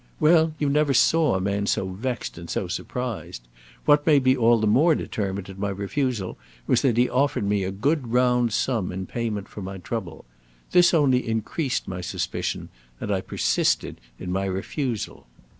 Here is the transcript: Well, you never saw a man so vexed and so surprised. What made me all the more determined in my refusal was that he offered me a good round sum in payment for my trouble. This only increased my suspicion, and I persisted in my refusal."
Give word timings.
Well, 0.19 0.55
you 0.57 0.67
never 0.67 0.95
saw 0.95 1.35
a 1.35 1.39
man 1.39 1.67
so 1.67 1.89
vexed 1.89 2.35
and 2.39 2.49
so 2.49 2.67
surprised. 2.67 3.47
What 3.85 4.07
made 4.07 4.23
me 4.25 4.35
all 4.35 4.59
the 4.59 4.65
more 4.65 4.95
determined 4.95 5.47
in 5.47 5.59
my 5.59 5.69
refusal 5.69 6.39
was 6.65 6.81
that 6.81 6.97
he 6.97 7.07
offered 7.07 7.43
me 7.43 7.63
a 7.63 7.69
good 7.69 8.07
round 8.07 8.51
sum 8.51 8.91
in 8.91 9.05
payment 9.05 9.47
for 9.47 9.61
my 9.61 9.77
trouble. 9.77 10.25
This 10.71 10.95
only 10.95 11.27
increased 11.27 11.87
my 11.87 12.01
suspicion, 12.01 12.69
and 12.99 13.11
I 13.11 13.21
persisted 13.21 14.01
in 14.17 14.31
my 14.31 14.45
refusal." 14.45 15.27